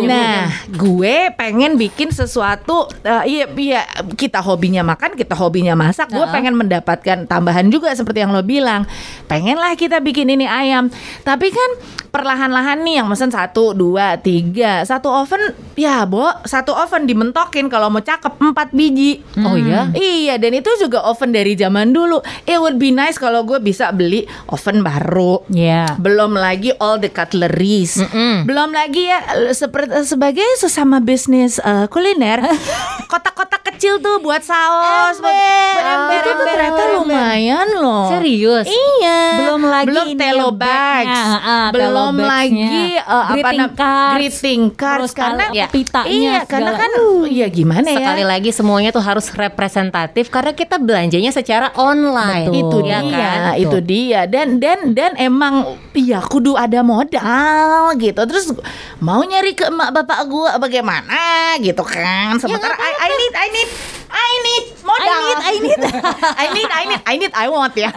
[0.05, 2.87] Nah gue pengen bikin sesuatu.
[3.01, 3.81] eh, iya iya
[4.13, 6.09] kita hobinya makan, kita hobinya masak.
[6.09, 8.85] Gue pengen mendapatkan tambahan juga seperti yang lo bilang.
[9.25, 10.87] Pengen lah kita bikin ini ayam.
[11.21, 11.69] Tapi kan
[12.09, 15.41] perlahan-lahan nih yang mesen satu, dua, tiga, satu oven.
[15.75, 19.19] Ya bo, satu oven dimentokin kalau mau cakep empat biji.
[19.37, 19.91] Oh iya?
[19.91, 22.19] Iya dan itu juga oven dari zaman dulu.
[22.45, 25.41] It would be nice kalau gue bisa beli oven baru.
[25.49, 25.97] Iya.
[25.97, 27.97] Belum lagi all the cutleries.
[27.97, 28.45] Mm-mm.
[28.45, 29.19] Belum lagi ya
[29.51, 32.45] seperti sebagai sesama bisnis eh, kuliner,
[33.11, 35.99] kotak-kotak kecil tuh buat saus, buat, buat
[36.45, 36.95] ember, ember, ternyata ember.
[36.95, 38.05] lumayan loh.
[38.07, 38.65] Serius?
[38.67, 39.19] Iya.
[39.35, 41.19] Belum lagi belum ini telo ya, bags.
[41.35, 44.15] Ah, belum lagi eh, apa Greeting nam- cards.
[44.15, 46.83] greeting cards Terus karena kalau pitanya Iya, karena segala.
[46.83, 46.91] kan
[47.27, 47.97] iya gimana ya?
[47.97, 52.47] Sekali lagi semuanya tuh harus representatif karena kita belanjanya secara online.
[52.47, 52.61] Betul.
[52.61, 53.53] itu ya dia, kan?
[53.55, 58.21] itu dia dan dan dan emang iya kudu ada modal gitu.
[58.21, 58.51] Terus
[58.97, 61.17] mau nyari ke emak bapak gua bagaimana
[61.59, 62.37] gitu kan.
[62.37, 63.69] Sementara I, I need I need
[64.15, 65.03] I need modal.
[65.03, 65.79] I need, I need.
[66.43, 67.91] I need I need I need I want ya.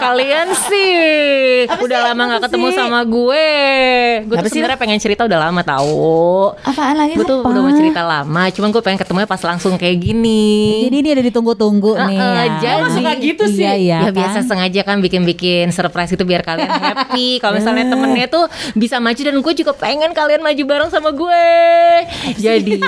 [0.00, 0.96] Kalian sih
[1.68, 2.06] Apa udah sih?
[2.08, 2.76] lama nggak ketemu sih?
[2.76, 3.48] sama gue.
[4.24, 6.56] Gue tuh sebenarnya pengen cerita udah lama tahu.
[6.60, 7.14] Apaan lagi?
[7.14, 10.88] Gue tuh udah mau cerita lama, cuman gue pengen ketemunya pas langsung kayak gini.
[10.88, 12.18] Jadi ini ada ditunggu-tunggu nih.
[12.18, 12.56] Heeh, ya.
[12.60, 13.62] jangan Emang suka gitu sih?
[13.64, 14.16] Iya, iya, ya kan?
[14.16, 17.36] biasa sengaja kan bikin-bikin surprise itu biar kalian happy.
[17.42, 21.46] Kalau misalnya temennya tuh bisa maju dan gue juga pengen kalian maju bareng sama gue.
[22.38, 22.80] Jadi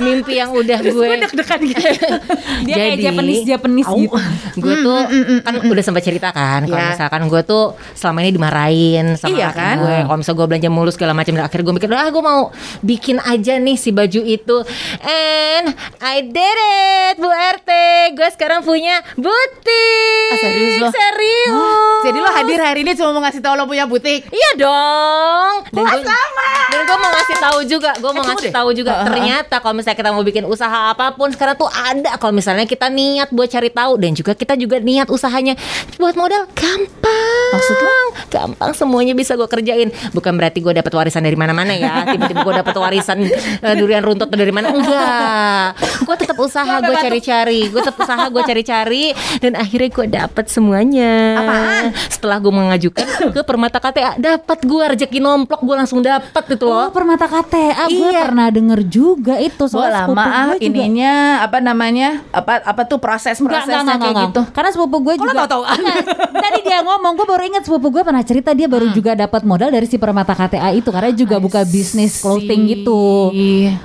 [0.00, 1.88] mimpi yang udah gue deg-degan gitu.
[2.66, 3.98] Dia kayak Japanese Japanese Au.
[3.98, 4.16] gitu.
[4.62, 5.00] gue tuh
[5.40, 6.90] kan udah sempat cerita kan kalau Ya.
[6.92, 9.76] misalkan gue tuh selama ini dimarahin sama Iya kan?
[9.78, 12.40] gue kalau misalnya gue belanja mulus segala macam dan akhirnya gue mikir ah gue mau
[12.80, 14.56] bikin aja nih si baju itu
[15.00, 15.66] and
[15.98, 17.70] I did it Bu RT
[18.12, 20.88] gue sekarang punya butik Ah, serius lo?
[20.88, 24.26] serius Jadi lo hadir hari ini cuma mau ngasih tahu lo punya butik.
[24.26, 25.54] Iya dong.
[25.70, 26.48] Dan gue, sama.
[26.68, 28.92] dan gue mau ngasih tahu juga, gue mau tunggu ngasih tahu juga.
[28.94, 29.06] Heeh.
[29.06, 32.16] Ternyata kalau misalnya kita mau bikin usaha apa pun sekarang tuh ada.
[32.16, 35.54] Kalau misalnya kita niat buat cari tahu dan juga kita juga niat usahanya
[35.96, 37.50] buat modal gampang.
[37.52, 37.98] Maksud lo?
[38.28, 39.92] Gampang semuanya bisa gue kerjain.
[40.10, 42.02] Bukan berarti gue dapat warisan dari mana-mana ya.
[42.10, 44.72] Tiba-tiba gue dapat warisan eh, durian runtut dari mana?
[44.72, 45.66] Enggak.
[46.02, 47.68] Gue tetap usaha, gue cari-cari.
[47.68, 49.04] Gue tetap usaha, gue cari-cari
[49.38, 51.12] dan akhirnya gue dapat semuanya.
[51.36, 51.84] Apaan?
[52.08, 56.88] Setelah gue mengajukan ke Permata KTA, dapat gue rezeki nomplok, gue langsung dapat itu Oh,
[56.88, 56.88] loh.
[56.90, 58.24] permata KTA gue Iya.
[58.24, 63.64] pernah denger juga itu sepupu lama ininya apa namanya apa apa tuh proses Enggak, enggak,
[63.64, 64.28] prosesnya enggak, kayak enggak.
[64.28, 64.42] gitu.
[64.52, 65.74] Karena sepupu gue juga tahu-tahuan?
[65.74, 65.96] Enggak,
[66.34, 69.70] Tadi dia ngomong Gue baru ingat sepupu gue pernah cerita Dia baru juga dapat modal
[69.70, 73.32] dari si Permata KTA itu Karena juga buka bisnis clothing gitu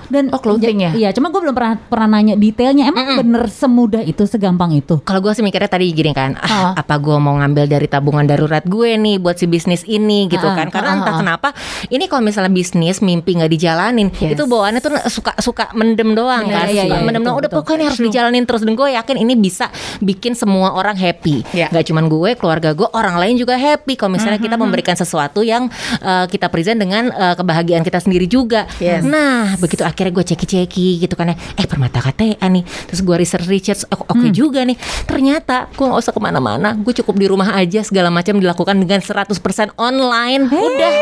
[0.10, 0.92] Dan Oh, clothing ya?
[0.92, 5.20] Iya cuma gue belum pernah pernah nanya detailnya Emang bener semudah itu Segampang itu Kalau
[5.20, 8.90] gue sih mikirnya tadi gini kan, ah, apa gue mau ngambil dari tabungan darurat gue
[8.92, 10.68] nih buat si bisnis ini gitu Ah, kan?
[10.70, 11.20] Karena ah, entah ah.
[11.22, 11.48] kenapa,
[11.88, 14.36] ini kalau misalnya bisnis mimpi nggak dijalanin, Yes.
[14.36, 17.38] itu bawaannya tuh suka suka mendem doang Iya, kan, iya, suka iya, mendem doang.
[17.40, 19.70] Udah pokoknya harus dijalanin terus dan gue yakin ini bisa
[20.02, 21.46] bikin semua orang happy.
[21.54, 21.70] Ya.
[21.70, 23.94] Gak cuman gue, keluarga gue, orang lain juga happy.
[23.94, 25.70] Kalau misalnya kita memberikan sesuatu yang
[26.02, 28.66] uh, kita present dengan uh, kebahagiaan kita sendiri juga.
[28.82, 29.06] Yes.
[29.06, 31.36] Nah, begitu akhirnya gue ceki-ceki gitu kan ya.
[31.56, 32.64] Eh permata KTA nih.
[32.90, 33.86] Terus gue research research.
[33.94, 34.76] Oh, Oke juga nih.
[35.06, 36.74] Ternyata gue nggak usah ke mana-mana.
[36.74, 37.86] Gue cukup di rumah aja.
[37.86, 40.50] Segala macam dilakukan dengan 100% online.
[40.50, 40.94] Udah.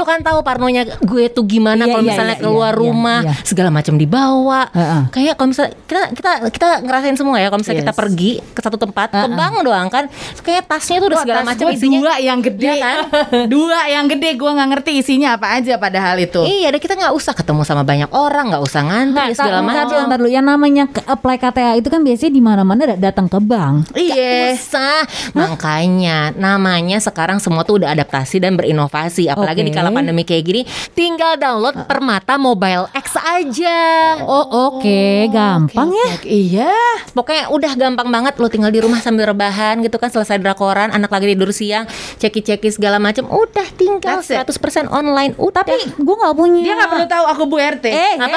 [0.00, 3.20] Lu kan tahu parnonya gue tuh gimana Iya, kalau iya, misalnya iya, keluar iya, rumah
[3.26, 3.32] iya.
[3.44, 4.60] segala macam dibawa.
[4.72, 5.02] Heeh.
[5.12, 7.46] Kayak kalau misalnya kita kita kita ngerasain semua ya.
[7.46, 8.00] Kalau misalnya kita Yes.
[8.00, 9.34] pergi ke satu tempat, ke Heeh.
[9.34, 10.04] bank doang kan.
[10.40, 11.98] Kayak tasnya tuh udah segala macam isinya.
[11.98, 12.96] dua yang gede Iya kan?
[13.54, 17.12] dua yang gede gue nggak ngerti isinya apa aja padahal itu Iya, dan kita nggak
[17.12, 20.06] usah ketemu sama banyak orang, nggak usah ngantri segala macam.
[20.10, 20.26] dulu.
[20.26, 23.90] Yang namanya ke- apply KTA itu kan biasanya di mana-mana da- datang ke bank.
[23.92, 25.02] Iya, usah.
[25.34, 29.26] Makanya namanya sekarang semua tuh udah adaptasi dan berinovasi.
[29.26, 29.68] Apalagi Oke.
[29.68, 33.80] di kala pandemi kayak gini, tinggal download Permata Mobile X aja.
[34.20, 36.03] Oh oke, gampang ya.
[36.24, 36.72] Iya
[37.10, 41.08] Pokoknya udah gampang banget lo tinggal di rumah sambil rebahan gitu kan selesai drakoran, anak
[41.08, 41.86] lagi tidur siang,
[42.16, 44.42] ceki-ceki segala macam, udah tinggal That's it.
[44.50, 45.32] 100% online.
[45.36, 45.62] Udah.
[45.62, 46.60] Tapi gue nggak punya.
[46.60, 48.36] dia nggak perlu tahu aku bu rt Eh, apa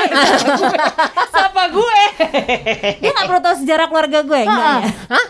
[1.27, 2.01] siapa gue
[2.97, 4.39] dia nggak perlu tahu sejarah keluarga gue.
[4.39, 4.91] Enggak ya.
[5.09, 5.25] Hah?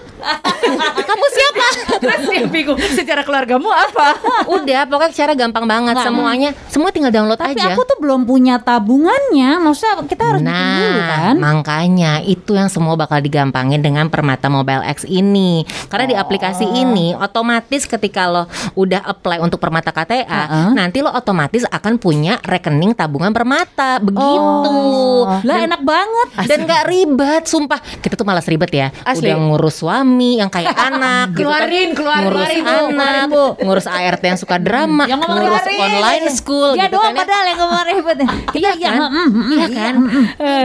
[1.00, 1.66] Kamu siapa?
[1.98, 4.18] terus dia bingung secara keluargamu apa
[4.50, 6.50] Udah, pokoknya cara gampang banget Nggak, semuanya.
[6.68, 7.72] Semua tinggal download Tapi aja.
[7.72, 9.58] aku tuh belum punya tabungannya.
[9.58, 11.34] Maksudnya kita harus bikin Nah, dulu kan.
[11.38, 15.64] makanya itu yang semua bakal digampangin dengan Permata Mobile X ini.
[15.88, 16.76] Karena di aplikasi Oh.
[16.76, 20.70] ini otomatis ketika lo udah apply untuk Permata KTA, Heeh.
[20.74, 23.98] nanti lo otomatis akan punya rekening tabungan Permata.
[23.98, 24.20] Begitu.
[24.20, 25.40] Oh.
[25.42, 26.28] Lah enak banget.
[26.46, 27.80] dan nggak ribet, sumpah.
[27.80, 28.88] Kita tuh malas ribet ya.
[29.02, 29.28] Asli.
[29.28, 31.64] Udah ngurus suami yang kayak anak, gitu kan.
[31.64, 33.44] Keluarin, keluarin, ngurus keluarin, Bu, anak, keluarin, Bu.
[33.64, 35.80] ngurus ART yang suka drama, Yang ngurus keluarin.
[35.94, 37.22] online school, Dia gitu doang kan ya.
[37.22, 38.18] padahal yang kemarin ribet.
[38.58, 38.98] Iya kan?
[39.08, 39.94] mm, Iya kan?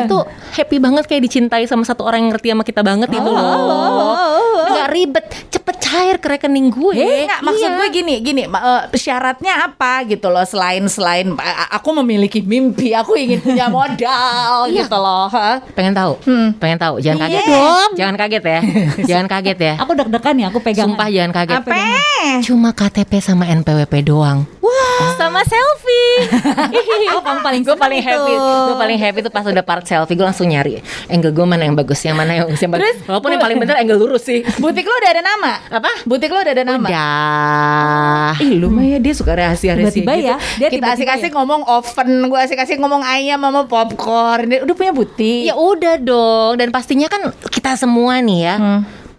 [0.03, 0.19] Itu
[0.53, 1.23] happy banget kayak
[1.53, 4.73] dicintai sama satu orang yang ngerti sama kita banget itu Oh, loh.
[4.73, 6.97] Gak ribet, cepet cair ke rekening gue.
[6.97, 7.77] Eh, enggak, maksud Iya.
[7.77, 13.13] gue gini, gini, eh, syaratnya apa gitu loh selain selain eh, aku memiliki mimpi, aku
[13.15, 14.83] ingin punya modal Iya.
[14.83, 15.29] gitu loh.
[15.29, 15.61] ha?
[15.77, 16.17] Pengen tahu?
[16.57, 16.95] Pengen tahu?
[16.99, 17.45] Jangan Iya kaget.
[17.53, 17.91] dong.
[17.95, 18.59] Jangan kaget ya.
[19.13, 19.75] jangan kaget ya.
[19.79, 20.89] Aku deg-degan ya, aku pegang.
[20.89, 21.57] Sumpah jangan kaget.
[21.59, 21.77] Apa?
[22.41, 24.49] Cuma KTP sama NPWP doang.
[25.15, 26.17] Sama selfie.
[27.13, 28.33] Oh, kamu paling gue paling happy.
[28.33, 28.41] itu.
[28.41, 31.75] Gue paling happy tuh pas udah part selfie gue langsung nyari angle gue mana yang
[31.75, 32.97] bagus, yang mana yang yang bagus.
[33.05, 34.41] Walaupun yang paling bener angle lurus sih.
[34.57, 35.53] Butik lo udah ada nama?
[35.69, 35.91] Apa?
[36.03, 36.87] Butik lo udah ada nama?
[36.87, 38.33] Udah.
[38.39, 40.27] Ih lu mah ya dia suka rahasia-rahasia Tiba-tiba gitu.
[40.27, 41.37] ya, dia Kita tiba-tiba asik-asik ya.
[41.37, 44.45] ngomong oven, gue asik-asik ngomong ayam sama popcorn.
[44.47, 45.43] Dia udah punya butik.
[45.45, 48.55] Ya udah dong dan pastinya kan kita semua nih ya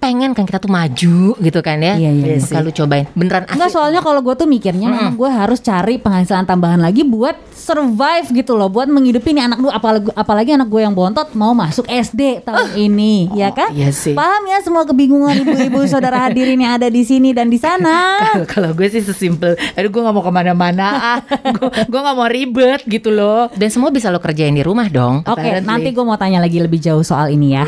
[0.04, 1.96] pengen kan kita tuh maju gitu kan ya.
[1.96, 3.76] Iya, iya, Maka lu cobain beneran Enggak asli.
[3.80, 8.54] soalnya kalau gue tuh mikirnya memang gue harus cari penghasilan tambahan lagi buat survive gitu
[8.54, 12.44] loh buat menghidupi nih anak dulu apalagi apalagi anak gue yang bontot mau masuk SD
[12.44, 14.12] tahun ini ya kan iya sih.
[14.12, 18.74] paham ya semua kebingungan ibu-ibu saudara hadirin yang ada di sini dan di sana Kalau-
[18.74, 21.20] gue sih sesimpel, aduh gue nggak mau ke mana-mana, ah,
[21.86, 23.48] gue nggak mau ribet gitu loh.
[23.54, 25.22] Dan semua bisa lo kerjain di rumah dong.
[25.22, 25.63] oke Apparently.
[25.63, 27.63] nanti gue mau tanya lagi lebih jauh soal ini ya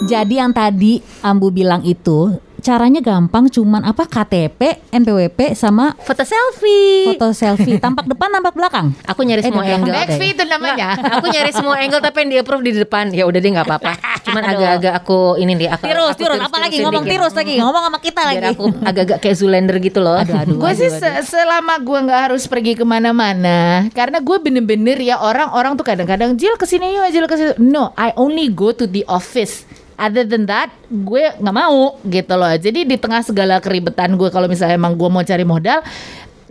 [0.00, 7.06] jadi yang tadi Ambu bilang itu caranya gampang cuman apa KTP, NPWP sama Foto selfie.
[7.08, 9.88] foto selfie tampak depan tampak belakang Aku nyari Eh, semua angle.
[9.88, 10.04] ada?
[10.04, 10.88] Backfeed itu namanya.
[10.98, 13.10] aku nyari semua angle tapi yang di approve di depan.
[13.10, 13.92] Ya udah deh nggak apa-apa.
[14.20, 15.70] Cuman agak-agak aku ini deh.
[15.70, 18.46] Aku, Tirus, aku tirus, apalagi tirusin ngomong tirus lagi, ngomong sama kita Biar lagi.
[18.52, 20.18] aku agak-agak kayak Zoolander gitu loh.
[20.18, 20.56] Aduh, aduh.
[20.58, 25.72] Gue sih se- selama gue nggak harus pergi ke mana-mana, karena gue bener-bener ya orang-orang
[25.72, 27.52] tuh kadang-kadang Jil ke sini yuk, Jil ke sini.
[27.56, 29.62] No, I only go to the office.
[29.98, 32.54] Other than that, gue nggak mau gitu loh.
[32.54, 35.82] Jadi di tengah segala keribetan gue, kalau misalnya emang gue mau cari modal,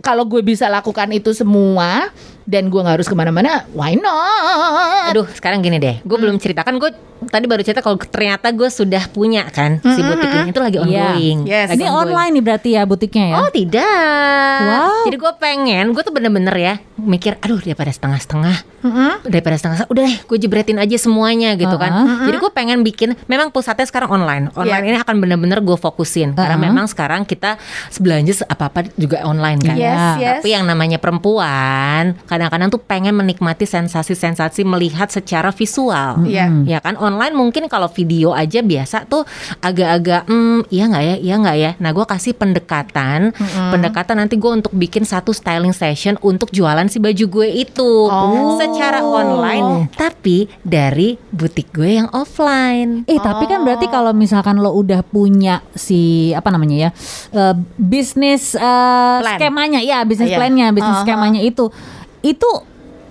[0.04, 2.12] kalau gue bisa lakukan itu semua
[2.44, 5.16] dan gue nggak harus ke mana-mana, why not?
[5.16, 5.96] Aduh, sekarang gini deh.
[6.04, 6.76] Gue belum ceritakan.
[6.76, 10.76] Gue tadi baru cerita kalau ternyata gue sudah punya kan si butik ini itu lagi
[10.78, 10.84] Iya.
[10.84, 11.38] ongoing.
[11.44, 11.66] Yes.
[11.68, 12.02] Lagi Ini ongoing.
[12.08, 13.36] online nih berarti ya butiknya ya?
[13.36, 14.60] Oh tidak.
[14.60, 15.04] Wow.
[15.04, 18.56] Jadi gue pengen, gue tuh bener-bener ya mikir, aduh daripada setengah-setengah,
[19.22, 21.90] daripada setengah-setengah, udah deh gue jebretin aja semuanya gitu kan.
[22.24, 24.50] Jadi gue pengen bikin, memang pusatnya sekarang online.
[24.52, 24.90] Online Iya.
[24.92, 26.66] ini akan bener-bener gue fokusin karena Uh-huh.
[26.66, 27.54] memang sekarang kita
[27.96, 29.74] belanja apa-apa juga online kan.
[29.74, 30.34] Yes, yes.
[30.38, 36.26] Tapi yang namanya perempuan, kadang-kadang tuh pengen menikmati sensasi-sensasi melihat secara visual.
[36.26, 36.50] Iya.
[36.66, 39.24] Ya kan online mungkin kalau video aja biasa tuh
[39.58, 41.70] agak-agak hmm iya nggak ya iya nggak ya.
[41.78, 43.32] Nah gue kasih pendekatan
[43.70, 48.56] pendekatan nanti gue untuk bikin satu styling session untuk jualan si baju gue itu Oh.
[48.56, 53.04] secara online tapi dari butik gue yang offline.
[53.04, 55.98] Eh tapi kan berarti kalau misalkan lo udah punya si
[56.30, 56.90] apa namanya ya
[57.32, 59.22] eh, bisnis Plan.
[59.34, 60.36] skemanya ya bisnis Iya.
[60.36, 61.04] plannya bisnis Uh-huh.
[61.04, 61.64] skemanya itu
[62.20, 62.50] itu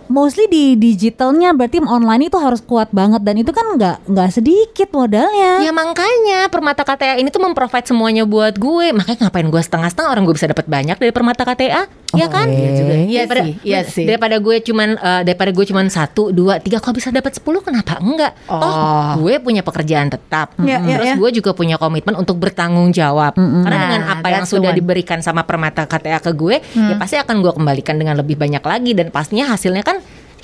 [0.08, 4.90] mostly di digitalnya berarti online itu harus kuat banget dan itu kan nggak nggak sedikit
[4.90, 5.62] modalnya.
[5.62, 8.92] Ya makanya Permata KTA ini tuh memprovide semuanya buat gue.
[8.92, 12.48] Makanya ngapain gue setengah-setengah orang gue bisa dapat banyak dari Permata KTA, ya kan?
[12.48, 12.94] iya juga.
[12.98, 14.06] Iya daripada, sih, iya sih.
[14.06, 18.00] Daripada gue cuman eh, daripada gue cuman satu, dua, tiga, kalau bisa dapat 10 kenapa
[18.00, 18.34] enggak?
[18.46, 19.12] Toh Oh.
[19.20, 20.54] gue punya pekerjaan tetap.
[20.58, 21.16] Iya, iya, Terus iya.
[21.16, 23.34] gue juga punya komitmen untuk bertanggung jawab.
[23.36, 24.78] Karena Nah, dengan apa yang sudah one.
[24.78, 28.92] diberikan sama Permata KTA ke gue, ya pasti akan gue kembalikan dengan lebih banyak lagi
[28.94, 29.97] dan pastinya hasilnya kan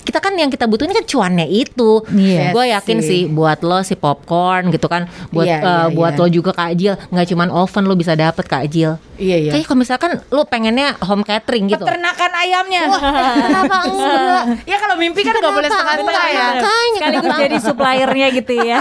[0.04, 2.04] kita kan yang kita butuhin kan cuannya itu.
[2.12, 3.26] Iya gue yakin sih.
[3.26, 6.22] sih buat lo si popcorn gitu kan, buat Iya, eh, iya, buat iya.
[6.22, 9.00] lo juga Kak Jil, nggak cuman oven lo bisa dapet Kak Jil.
[9.14, 9.52] Iya iya.
[9.54, 11.80] Kayak kalau misalkan lo pengennya home catering gitu.
[11.80, 12.84] Peternakan ayamnya.
[12.90, 14.44] Kenapa enggak?
[14.66, 16.46] ya kalau mimpi kan nggak boleh setengah-setengah ya.
[16.50, 18.80] Makanya Sekaligus jadi suppliernya gitu ya.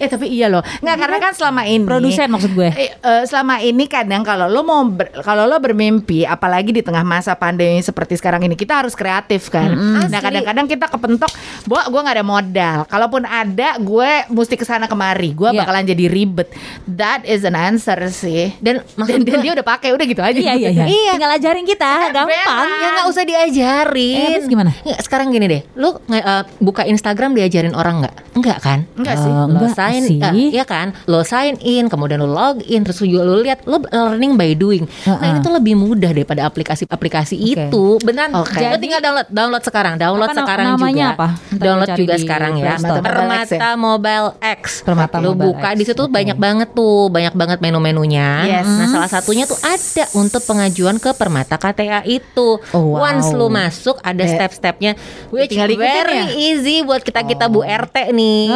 [0.00, 0.64] Eh tapi iya loh.
[0.80, 2.68] Nggak karena kan selama ini Produsen maksud gue.
[2.72, 7.04] Eh, eh, selama ini kadang kalau lo mau ber- kalau lo bermimpi apalagi di tengah
[7.04, 9.76] masa pandemi seperti sekarang ini kita harus kreatif kan.
[9.76, 10.24] Nah Asli.
[10.56, 11.30] Kadang-kadang kita kepentok,
[11.64, 12.78] "Bo, gue nggak ada modal.
[12.86, 15.36] Kalaupun ada, gue mesti ke sana kemari.
[15.36, 15.60] Gue Iya.
[15.60, 16.48] bakalan jadi ribet."
[16.88, 18.56] That is an answer sih.
[18.58, 20.32] Dan Dan, dan gue- dia udah pakai udah gitu aja.
[20.34, 20.84] Iya iya iya.
[20.86, 22.66] Tinggal ajarin kita, gampang.
[22.72, 24.16] Ya nggak usah diajarin.
[24.16, 24.72] Eh, terus gimana?
[24.74, 26.24] Nggak, sekarang gini deh, lu eh,
[26.58, 28.14] buka Instagram diajarin orang nggak?
[28.32, 28.78] Enggak kan?
[28.96, 29.28] Enggak sih.
[29.28, 30.18] Eh, lo sign sih.
[30.18, 33.82] eh, ya kan lo sign in kemudian lo log in terus juga lo lihat lo
[33.82, 35.28] learning by doing nah Heeh.
[35.28, 38.62] ini tuh lebih mudah daripada aplikasi-aplikasi itu beneran Oke.
[38.62, 41.28] lo tinggal download download sekarang download Apa na- sekarang namanya juga apa?
[41.50, 43.02] Ntar download juga di sekarang ya Store.
[43.02, 47.58] Permata Mobile X Permata lo Mobile buka X, di situ banyak banget tuh banyak banget
[47.60, 48.66] menu-menunya Yes.
[48.66, 53.06] nah salah satunya tuh ada untuk pengajuan ke Permata KTA itu Oh, wow.
[53.06, 54.94] once lo masuk ada step-stepnya
[55.28, 56.26] which tinggal ikutin very ya?
[56.36, 58.46] easy buat kita kita Bu RT nih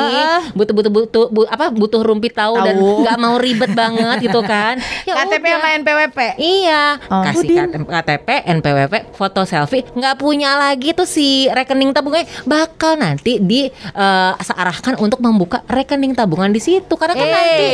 [0.53, 4.77] butuh butuh butuh bu- apa butuh rumpi tahu dan nggak mau ribet banget gitu kan
[5.09, 5.53] ya KTP udah.
[5.53, 6.19] sama NPWP.
[6.37, 7.23] Iya, Oh.
[7.23, 7.57] kasih Udin.
[7.57, 13.73] KTP, KTP, NPWP, foto selfie, nggak punya lagi tuh si rekening tabungannya bakal nanti di
[13.73, 17.33] eh, searahkan untuk membuka rekening tabungan di situ karena kan Eh.
[17.33, 17.71] nanti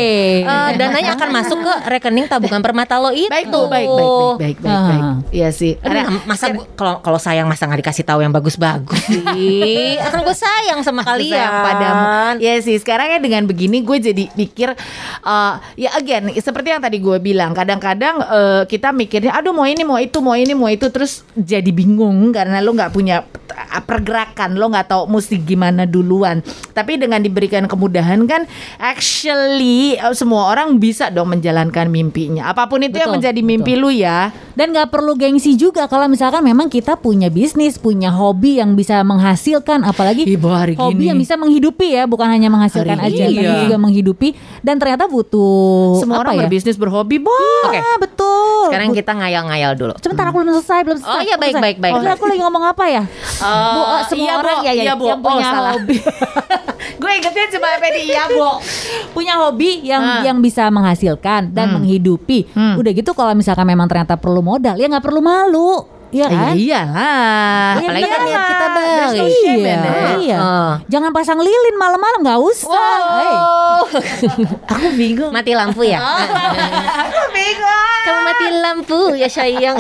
[0.47, 3.27] eh, dananya akan masuk ke rekening tabungan permata lo itu.
[3.27, 4.79] Baik tuh, baik baik baik baik baik.
[4.87, 5.03] baik.
[5.03, 5.16] Ah.
[5.35, 5.73] Iya sih.
[5.83, 6.45] Karena masa
[6.79, 9.99] kalau kalau sayang masa nggak dikasih tahu yang bagus-bagus sih?
[10.07, 11.35] Akan gue sayang sama kalian.
[11.35, 12.05] sayang padamu.
[12.38, 14.77] Ya sih, sekarang ya dengan begini gue jadi pikir
[15.25, 19.83] uh, ya again seperti yang tadi gue bilang, kadang-kadang uh, kita mikirnya aduh mau ini
[19.83, 24.61] mau itu mau ini mau itu terus jadi bingung karena lo nggak punya uh, pergerakan,
[24.61, 26.45] lo nggak tahu mesti gimana duluan.
[26.71, 28.45] Tapi dengan diberikan kemudahan kan
[28.77, 32.53] actually uh, semua orang bisa dong menjalankan mimpinya.
[32.53, 34.29] Apa pun itu yang Betul, menjadi mimpi lu ya.
[34.57, 39.05] Dan nggak perlu gengsi juga kalau misalkan memang kita punya bisnis, punya hobi yang bisa
[39.05, 41.09] menghasilkan, apalagi Ibu hari hobi gini.
[41.13, 43.63] yang bisa menghidupi ya, bukan hanya menghasilkan Hari aja, ini, tapi iya.
[43.69, 44.29] juga menghidupi.
[44.65, 46.41] Dan ternyata butuh Semua apa orang ya?
[46.49, 47.69] berbisnis berhobi, boh.
[47.69, 47.77] Oke.
[47.77, 48.73] Ah, betul.
[48.73, 49.93] Sekarang kita ngayal-ngayal dulu.
[50.01, 51.21] Sebentar aku belum selesai, belum selesai.
[51.21, 51.61] Oh, iya, baik, Selesai.
[51.63, 52.17] baik, baik, Oh, baik.
[52.17, 53.03] aku lagi ngomong apa ya?
[53.45, 54.64] Bu, oh, semua iya, orang Bo.
[54.64, 55.07] ya, ya, Iya, Bo.
[55.07, 55.72] yang punya Oh, salah.
[55.75, 55.96] hobi.
[57.01, 58.51] gue ingetnya cuma di iya, Bo.
[59.12, 60.22] punya hobi yang Ah.
[60.22, 62.51] yang bisa menghasilkan dan menghidupi.
[62.53, 62.77] Hmm.
[62.77, 66.55] Udah gitu kalau misalkan memang ternyata perlu modal, ya nggak perlu malu, ya kan?
[66.55, 67.73] Ya iyalah.
[67.77, 69.07] Iya, Apalagi kan niat kita baik.
[69.11, 70.16] shame in Iya, it.
[70.23, 70.38] iya.
[70.38, 70.73] Oh.
[70.87, 72.99] Jangan pasang lilin malam-malam nggak usah.
[73.16, 73.35] Hey.
[74.77, 75.31] Aku bingung.
[75.31, 75.99] Mati lampu ya?
[77.07, 78.03] Aku bingung.
[78.07, 79.77] Kamu mati lampu ya sayang.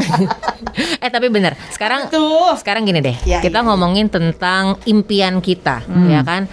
[1.04, 1.54] eh tapi bener.
[1.70, 2.58] Sekarang Tuh.
[2.58, 3.16] sekarang gini deh.
[3.22, 3.66] Ya, kita iya.
[3.66, 6.50] ngomongin tentang impian kita, ya kan?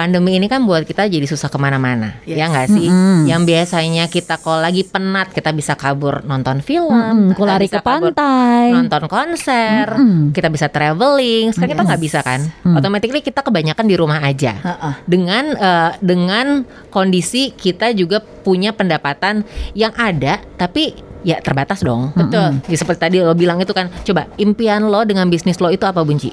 [0.00, 2.40] Pandemi ini kan buat kita jadi susah ke mana-mana, Yes.
[2.40, 2.88] ya nggak sih?
[3.28, 7.78] Yang biasanya kita kalau lagi penat kita bisa kabur nonton film, Mm-mm, kita lari bisa
[7.78, 8.72] ke kabur pantai.
[8.72, 10.32] nonton konser, Mm-mm.
[10.32, 11.52] kita bisa traveling.
[11.52, 12.40] Sekarang kita nggak bisa kan?
[12.64, 14.56] Automatically kita kebanyakan di rumah aja.
[14.56, 14.94] Heeh.
[15.04, 19.44] Dengan eh, dengan kondisi kita juga punya pendapatan
[19.76, 22.16] yang ada, tapi ya terbatas dong.
[22.16, 22.56] Betul.
[22.72, 26.00] Ya, seperti tadi lo bilang itu kan, coba impian lo dengan bisnis lo itu apa
[26.00, 26.32] bunci?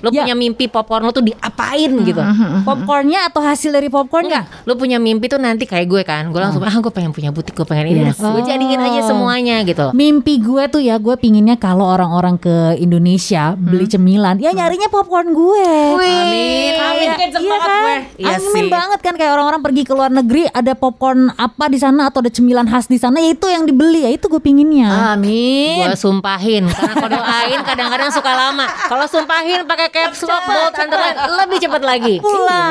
[0.00, 0.22] Lo Ya.
[0.22, 2.20] punya mimpi popcorn lo tuh diapain gitu?
[2.62, 4.44] Popcornnya atau hasil dari popcornnya?
[4.44, 7.28] Enggak, lo punya mimpi tuh nanti kayak gue kan, gue langsung ah gue pengen punya
[7.28, 8.16] butik, gue pengen ini, Yes.
[8.16, 9.08] gue jadiin aja Oh.
[9.10, 9.92] semuanya gitu.
[9.92, 15.30] Mimpi gue tuh ya, gue pinginnya kalau orang-orang ke Indonesia beli cemilan, ya nyarinya popcorn
[15.30, 15.68] gue.
[15.96, 16.74] Amin.
[16.74, 16.98] Amin.
[17.00, 17.80] Iya, Kenceng iya banget kan?
[17.80, 17.96] gue.
[18.18, 18.70] Iya Amin sih.
[18.70, 22.30] banget kan kayak orang-orang pergi ke luar negeri ada popcorn apa di sana atau ada
[22.30, 25.14] cemilan khas di sana ya itu yang dibeli ya itu gue pinginnya.
[25.14, 25.82] Amin.
[25.82, 28.66] Gue sumpahin karena kalau doain kadang-kadang suka lama.
[28.86, 32.14] Kalau sumpahin pakai caps lock bold underline lebih cepat lagi.
[32.18, 32.64] Pula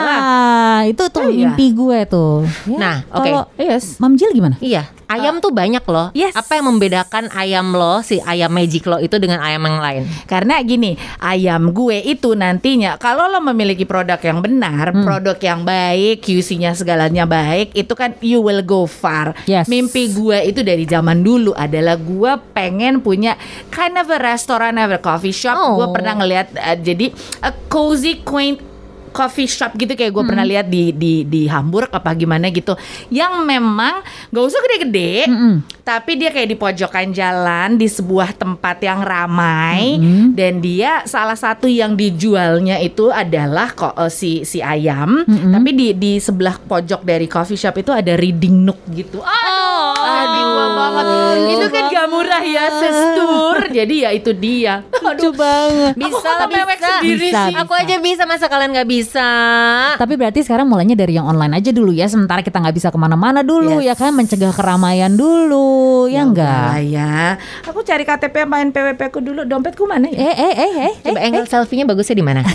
[0.84, 1.52] itu tuh Iya.
[1.52, 2.44] mimpi gue tuh.
[2.66, 3.24] Ya, Nah, oke.
[3.24, 4.00] Kalau Yes.
[4.00, 4.56] Mam Jil gimana?
[4.58, 6.14] Iya, Ayam tuh banyak loh.
[6.14, 6.38] Yes.
[6.38, 10.04] Apa yang membedakan ayam lo, si ayam magic lo itu dengan ayam yang lain?
[10.30, 15.02] Karena gini, ayam gue itu nantinya kalau lo memiliki produk yang benar, Hmm.
[15.02, 19.34] produk yang baik, QC-nya segalanya baik, itu kan you will go far.
[19.50, 19.66] Yes.
[19.66, 23.34] Mimpi gue itu dari zaman dulu adalah gue pengen punya
[23.74, 25.58] kind of a restaurant, of a coffee shop.
[25.58, 25.82] Oh.
[25.82, 27.10] Gue pernah ngelihat uh, jadi
[27.42, 28.69] a cozy quaint
[29.10, 30.52] coffee shop gitu kayak gue pernah Hmm.
[30.52, 32.74] lihat di di di Hamburg apa gimana gitu
[33.10, 35.54] yang memang gak usah gede-gede Mm-mm.
[35.82, 40.26] tapi dia kayak di pojokan jalan di sebuah tempat yang ramai Mm-hmm.
[40.32, 45.52] dan dia salah satu yang dijualnya itu adalah kok eh, si si ayam Mm-hmm.
[45.52, 50.48] tapi di di sebelah pojok dari coffee shop itu ada reading nook gitu aduh aduh
[50.72, 51.06] banget
[51.50, 55.96] itu kan gak murah ya sestur jadi ya itu dia Lucu banget.
[55.96, 56.88] Aku Bisa, mewek bisa.
[56.92, 58.99] sendiri Bisa, sih Aku aja bisa masa kalian nggak bisa.
[59.96, 62.06] Tapi berarti sekarang mulainya dari yang online aja dulu ya.
[62.06, 63.94] Sementara kita nggak bisa ke mana-mana dulu Yes.
[63.94, 64.12] ya kan.
[64.12, 67.16] Mencegah keramaian dulu Ya, enggak Udah ya.
[67.64, 69.46] Aku cari KTP main PWP aku dulu.
[69.46, 70.18] Dompetku mana ya?
[70.18, 72.42] Eh eh eh eh Coba angle selfie-nya bagusnya di mana?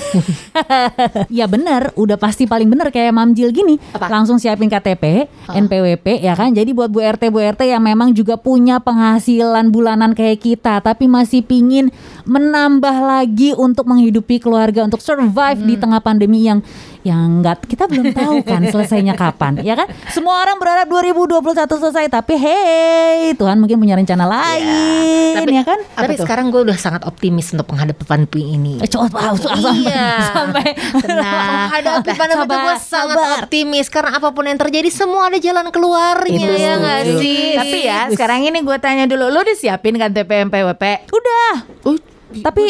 [1.30, 3.78] Ya bener, udah pasti paling bener kayak Mam Jil gini.
[3.98, 6.50] Langsung siapin KTP, NPWP ya kan.
[6.50, 11.07] Jadi buat Bu RT Bu RT yang memang juga punya penghasilan bulanan kayak kita, tapi
[11.07, 11.90] masih pingin
[12.24, 16.59] menambah lagi untuk menghidupi keluarga, untuk survive di tengah pandemi yang
[17.05, 19.85] yang nggak kita belum tahu kan selesainya kapan, ya kan?
[20.09, 25.79] Semua orang berharap 2021 selesai, tapi hey Tuhan mungkin punya rencana lain, tapi ya kan?
[25.85, 28.75] Tapi sekarang gue udah sangat optimis untuk menghadapi pandemi ini.
[28.81, 30.09] Eh, coba sampai, Iya.
[30.33, 30.66] sampai
[31.05, 31.49] Tenang.
[31.68, 33.37] Menghadapi pandemi itu gue sangat sabar.
[33.44, 37.42] optimis karena apa pun yang terjadi semua ada jalan keluarnya Itu ya nggak sih?
[37.53, 41.11] Tapi ya sekarang ini gue tanya dulu Lo udah siapin kan TPM PWP?
[41.12, 41.53] Udah.
[41.85, 41.99] Uh,
[42.37, 42.62] Tapi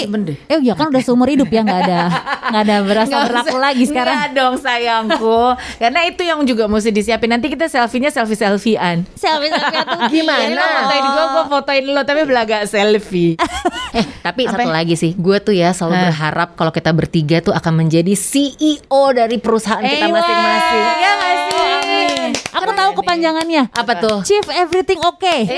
[0.45, 2.01] eh ya kan udah seumur hidup ya nggak ada
[2.45, 4.15] nggak ada berasa berlaku usah- lagi sekarang.
[4.15, 5.41] Nggak dong sayangku
[5.77, 10.51] Karena itu yang juga mesti disiapin Nanti kita selfie-nya selfie-selfiean Selfie selfie tuh Gimana?
[10.51, 13.37] Lo fotoin gue, gue fotoin lo Tapi belaga selfie
[13.93, 14.75] Eh, tapi Apa satu ya?
[14.75, 16.05] lagi sih, gue tuh ya selalu Hah?
[16.09, 20.19] berharap kalau kita bertiga tuh akan menjadi CEO dari perusahaan kita Ewa.
[20.19, 20.83] masing-masing.
[20.93, 22.44] Iya nggak sih?
[22.55, 23.67] Aku tahu kepanjangannya.
[23.75, 24.19] Apa tuh?
[24.23, 25.51] Chief Everything Oke.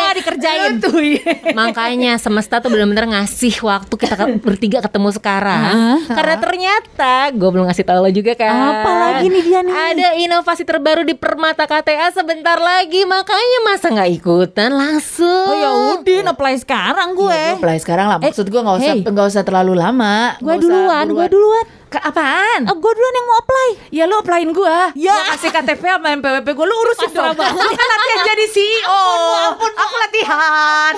[0.00, 0.80] Wah dikerjain.
[0.80, 1.52] Lu tuh ya.
[1.52, 6.00] Makanya semesta tuh benar-benar ngasih waktu kita bertiga ketemu sekarang.
[6.08, 8.80] Karena ternyata gue belum ngasih tahu lo juga kan.
[8.80, 9.74] Apa lagi nih dia nih?
[9.74, 13.04] Ada inovasi terbaru di Permata KTA sebentar lagi.
[13.04, 15.46] Makanya masa nggak ikutan langsung.
[15.52, 17.28] Oh ya udin apply sekarang gue.
[17.28, 18.18] Gue apply sekarang lah.
[18.18, 19.04] Maksud gue nggak usah hey.
[19.04, 20.40] nggak usah terlalu lama.
[20.40, 21.66] Gue duluan, gue duluan.
[21.90, 22.70] Ke apaan?
[22.70, 23.68] Oh, gue duluan yang mau apply.
[23.90, 25.09] Ya lu applyin gue Ya.
[25.10, 27.58] Gua kasih KTP sama NPWP gue Lu urusin dong banget.
[27.58, 29.04] Lu kan latihan jadi CEO
[29.58, 30.92] Aku latihan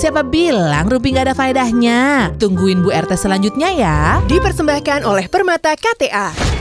[0.00, 2.32] Siapa bilang Rumpi nggak ada faedahnya?
[2.40, 3.98] Tungguin Bu RT selanjutnya ya.
[4.24, 6.59] Dipersembahkan oleh Permata KTA.